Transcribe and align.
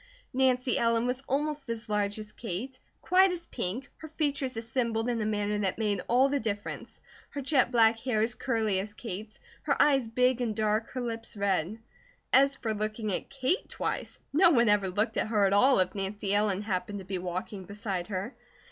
Nancy 0.33 0.79
Ellen 0.79 1.05
was 1.05 1.21
almost 1.29 1.69
as 1.69 1.87
large 1.87 2.17
as 2.17 2.31
Kate, 2.31 2.79
quite 3.03 3.31
as 3.31 3.45
pink, 3.45 3.87
her 3.97 4.07
features 4.07 4.57
assembled 4.57 5.07
in 5.07 5.21
a 5.21 5.27
manner 5.27 5.59
that 5.59 5.77
made 5.77 6.01
all 6.07 6.27
the 6.27 6.39
difference, 6.39 6.99
her 7.29 7.39
jet 7.41 7.71
black 7.71 7.99
hair 7.99 8.23
as 8.23 8.33
curly 8.33 8.79
as 8.79 8.95
Kate's, 8.95 9.39
her 9.61 9.79
eyes 9.79 10.07
big 10.07 10.41
and 10.41 10.55
dark, 10.55 10.89
her 10.93 11.01
lips 11.01 11.37
red. 11.37 11.77
As 12.33 12.55
for 12.55 12.73
looking 12.73 13.13
at 13.13 13.29
Kate 13.29 13.69
twice, 13.69 14.17
no 14.33 14.49
one 14.49 14.69
ever 14.69 14.89
looked 14.89 15.17
at 15.17 15.27
her 15.27 15.45
at 15.45 15.53
all 15.53 15.77
if 15.77 15.93
Nancy 15.93 16.33
Ellen 16.33 16.63
happened 16.63 16.97
to 16.97 17.05
be 17.05 17.19
walking 17.19 17.65
beside 17.65 18.07
her. 18.07 18.35